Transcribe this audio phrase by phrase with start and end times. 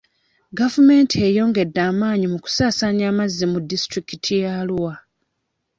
[0.59, 4.93] Gavumenti eyongedde amaanyi mu kusaasaanya amazzi mu disitulikiti ya Arua.